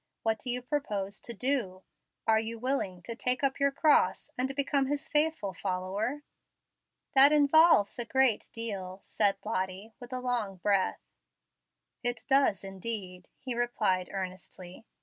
[0.23, 1.83] What do you propose to DO?
[2.25, 6.23] Are you willing to take up your cross and become His faithful follower?"
[7.13, 11.03] "That involves a great deal," said Lottie, with a long breath.
[12.01, 14.87] "It does indeed," he replied earnestly.